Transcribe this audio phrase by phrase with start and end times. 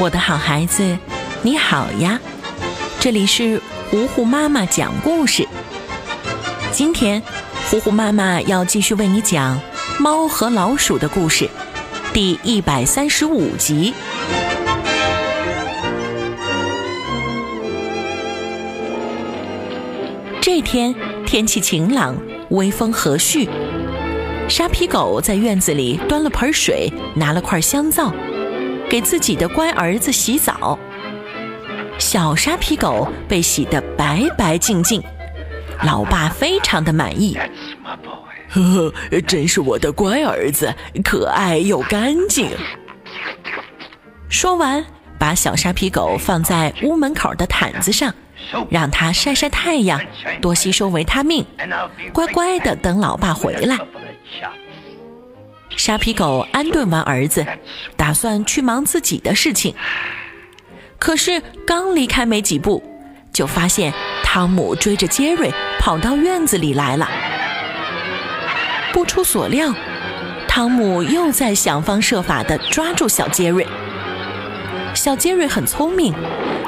[0.00, 0.96] 我的好孩子，
[1.42, 2.18] 你好呀！
[2.98, 5.46] 这里是糊糊妈妈讲故事。
[6.72, 7.22] 今天，
[7.68, 9.60] 糊糊妈妈要继续为你讲
[10.00, 11.46] 《猫和老鼠》的故事，
[12.14, 13.92] 第一百三十五集。
[20.40, 20.94] 这天
[21.26, 22.16] 天气晴朗，
[22.48, 23.46] 微风和煦。
[24.48, 28.10] 沙皮狗在院子里端了盆水，拿了块香皂。
[28.90, 30.76] 给自己的乖儿子洗澡，
[31.96, 35.00] 小沙皮狗被洗得白白净净，
[35.84, 37.38] 老爸非常的满意。
[38.48, 42.50] 呵呵，真是我的乖儿子，可爱又干净。
[44.28, 44.84] 说完，
[45.20, 48.12] 把小沙皮狗放在屋门口的毯子上，
[48.68, 50.00] 让它晒晒太阳，
[50.42, 51.46] 多吸收维他命，
[52.12, 53.78] 乖乖的等老爸回来。
[55.80, 57.46] 沙皮狗安顿完儿子，
[57.96, 59.74] 打算去忙自己的事情。
[60.98, 62.82] 可是刚离开没几步，
[63.32, 63.90] 就发现
[64.22, 67.08] 汤姆追着杰瑞跑到院子里来了。
[68.92, 69.74] 不出所料，
[70.46, 73.66] 汤姆又在想方设法地抓住小杰瑞。
[74.92, 76.12] 小杰瑞很聪明，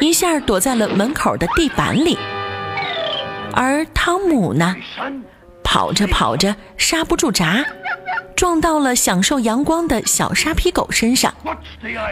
[0.00, 2.18] 一下躲在了门口的地板里。
[3.54, 4.76] 而汤姆呢，
[5.64, 7.64] 跑着跑着刹不住闸。
[8.36, 11.34] 撞到了享受阳光的小沙皮狗身上，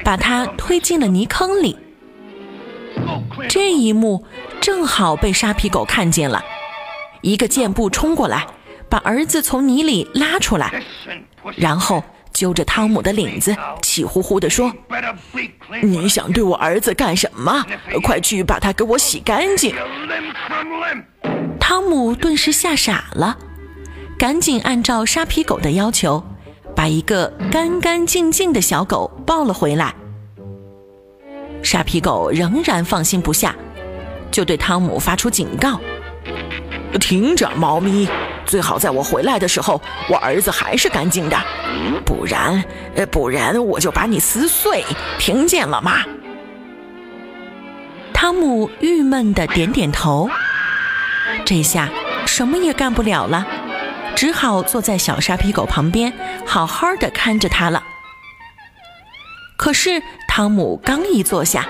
[0.05, 1.77] 把它推进了泥坑里。
[3.49, 4.25] 这一幕
[4.61, 6.43] 正好被沙皮狗看见了，
[7.21, 8.47] 一个箭步冲过来，
[8.89, 10.83] 把儿子从泥里拉出来，
[11.57, 12.03] 然后
[12.33, 14.73] 揪着汤姆的领子，气呼呼地说
[15.83, 17.65] ：“你想对我儿子干什么？
[18.03, 19.75] 快去把他给我洗干净！”
[21.61, 23.37] 汤姆顿时吓傻了。
[24.19, 26.23] 赶紧按照沙皮狗的要求，
[26.75, 29.95] 把一个干干净净的小狗抱了回来。
[31.63, 33.55] 沙皮狗仍然放心不下，
[34.31, 35.79] 就对汤姆发出警告
[36.99, 38.09] ：“听着，猫咪，
[38.47, 41.37] 最好在我回来的时候，我儿子还是干净的，
[42.07, 42.65] 不然，
[42.95, 44.83] 呃，不然我就把你撕碎，
[45.19, 46.03] 听见了吗？”
[48.15, 50.31] 汤姆郁闷地点点头，
[51.45, 51.91] 这下
[52.25, 53.47] 什么也干不了了。
[54.17, 56.11] 只好坐在小沙皮狗旁边，
[56.47, 57.85] 好好的看着它了。
[59.59, 61.69] 可是汤姆刚一坐下，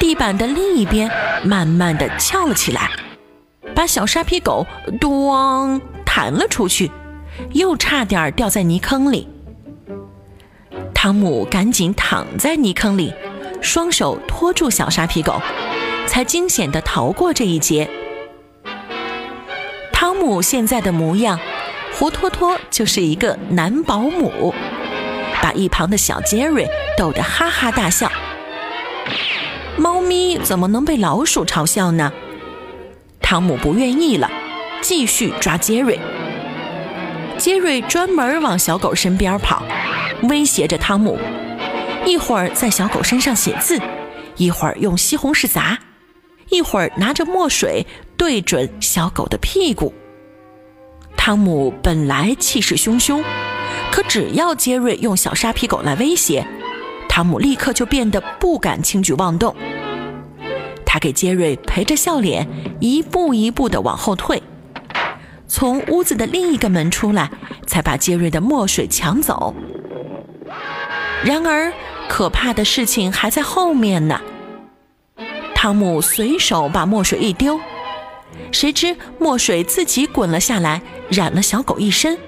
[0.00, 1.08] 地板的另一边
[1.44, 2.90] 慢慢的翘了起来，
[3.76, 4.66] 把小沙皮狗
[5.00, 6.90] “咣”弹了出去，
[7.52, 9.28] 又差点掉在泥坑里。
[10.92, 13.14] 汤姆赶紧躺在泥坑里，
[13.60, 15.40] 双手托住小沙皮狗，
[16.08, 17.88] 才惊险的逃过这一劫。
[19.92, 21.38] 汤姆现在的模样。
[21.94, 24.52] 活脱脱就是一个男保姆，
[25.40, 26.66] 把一旁的小杰瑞
[26.96, 28.10] 逗得哈哈大笑。
[29.76, 32.12] 猫咪怎么能被老鼠嘲笑呢？
[33.20, 34.30] 汤姆不愿意了，
[34.80, 35.98] 继续抓杰瑞。
[37.38, 39.62] 杰瑞专门往小狗身边跑，
[40.24, 41.18] 威胁着汤姆，
[42.04, 43.80] 一会儿在小狗身上写字，
[44.36, 45.78] 一会儿用西红柿砸，
[46.50, 47.86] 一会儿拿着墨水
[48.16, 49.94] 对准小狗的屁股。
[51.24, 53.22] 汤姆本来气势汹汹，
[53.92, 56.44] 可只要杰瑞用小沙皮狗来威胁，
[57.08, 59.54] 汤姆立刻就变得不敢轻举妄动。
[60.84, 62.48] 他给杰瑞陪着笑脸，
[62.80, 64.42] 一步一步地往后退，
[65.46, 67.30] 从屋子的另一个门出来，
[67.68, 69.54] 才把杰瑞的墨水抢走。
[71.22, 71.72] 然而，
[72.08, 74.20] 可怕的事情还在后面呢。
[75.54, 77.60] 汤姆随手把墨水一丢。
[78.50, 82.18] 谁知墨水自己滚了下来，染了小狗一身。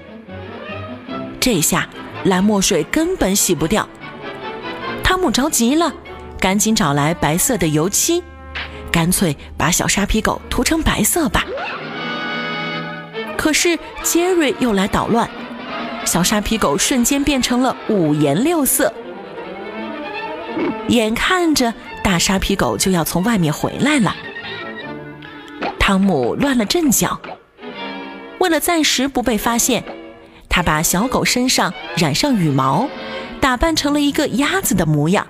[1.39, 1.87] 这下
[2.23, 3.87] 蓝墨水根本洗不掉。
[5.03, 5.93] 汤姆着急了，
[6.39, 8.23] 赶紧找来白色的油漆，
[8.91, 11.45] 干脆把小沙皮狗涂成白色吧。
[13.37, 15.29] 可是杰瑞又来捣乱，
[16.03, 18.91] 小沙皮狗瞬间变成了五颜六色。
[20.87, 21.71] 眼看着
[22.03, 24.15] 大沙皮狗就要从外面回来了。
[25.87, 27.21] 汤姆乱了阵脚，
[28.39, 29.83] 为了暂时不被发现，
[30.49, 32.89] 他把小狗身上染上羽毛，
[33.39, 35.27] 打扮成了一个鸭子的模样。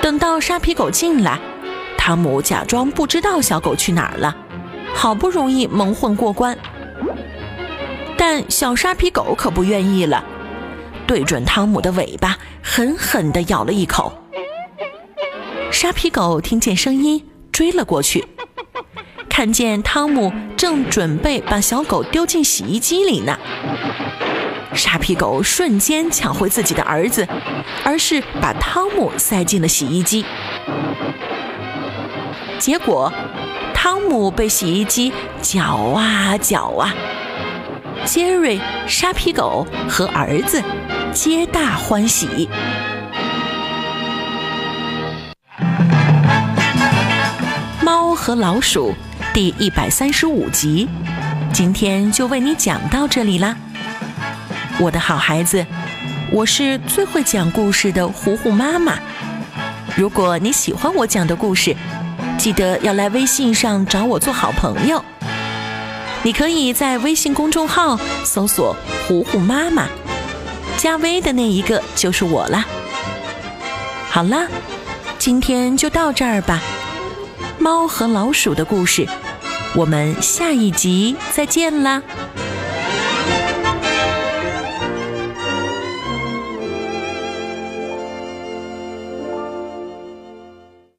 [0.00, 1.38] 等到沙皮狗进来，
[1.98, 4.34] 汤姆假装不知道小狗去哪儿了，
[4.94, 6.56] 好不容易蒙混过关。
[8.16, 10.24] 但小沙皮狗可不愿意了，
[11.06, 14.10] 对准汤姆的尾巴狠狠地咬了一口。
[15.70, 18.26] 沙皮狗听见声音，追了过去。
[19.40, 23.38] 看见汤姆正准备把小狗丢进洗衣机里呢，
[24.74, 27.26] 沙皮狗瞬间抢回自己的儿子，
[27.82, 30.26] 而是把汤姆塞进了洗衣机。
[32.58, 33.10] 结果，
[33.72, 35.10] 汤姆被洗衣机
[35.40, 36.94] 搅啊搅啊，
[38.04, 40.62] 杰瑞、沙皮狗和儿子
[41.14, 42.46] 皆大欢喜。
[47.82, 48.94] 猫和老鼠
[49.40, 50.86] 第一百三十五集，
[51.50, 53.56] 今天就为你讲到这里啦，
[54.78, 55.64] 我的好孩子，
[56.30, 58.98] 我是最会讲故事的糊糊妈妈。
[59.96, 61.74] 如果你喜欢我讲的故事，
[62.36, 65.02] 记得要来微信上找我做好朋友。
[66.22, 68.76] 你可以在微信公众号搜索
[69.08, 69.86] “糊糊妈妈”，
[70.76, 72.66] 加微的那一个就是我啦。
[74.10, 74.46] 好啦，
[75.18, 76.60] 今天就到这儿吧。
[77.58, 79.06] 猫和老鼠的故事，
[79.76, 82.02] 我们下一集再见啦。